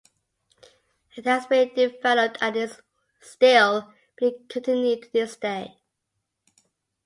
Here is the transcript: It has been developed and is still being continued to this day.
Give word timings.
It 1.15 1.25
has 1.25 1.45
been 1.45 1.75
developed 1.75 2.39
and 2.41 2.55
is 2.55 2.81
still 3.19 3.93
being 4.17 4.47
continued 4.49 5.03
to 5.03 5.11
this 5.13 5.37
day. 5.37 5.77